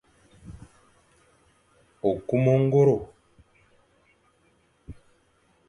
Okum 2.09 2.43
ongoro. 2.53 2.97